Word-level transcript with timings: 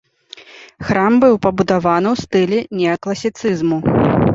Храм 0.87 1.13
быў 1.25 1.33
пабудаваны 1.45 2.07
ў 2.15 2.25
стылі 2.25 2.59
неакласіцызму. 2.83 3.77